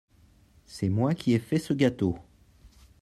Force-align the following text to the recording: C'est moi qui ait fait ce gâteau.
C'est 0.65 0.89
moi 0.89 1.13
qui 1.13 1.33
ait 1.35 1.37
fait 1.37 1.59
ce 1.59 1.73
gâteau. 1.75 2.17